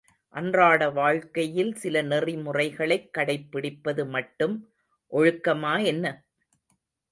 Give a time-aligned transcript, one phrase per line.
[0.33, 4.57] அன்றாட வாழ்க்கையில் சில நெறிமுறைகளைக் கடைப்பிடிப்பது மட்டும்
[5.11, 6.05] ஒழுக்கமா என்ன?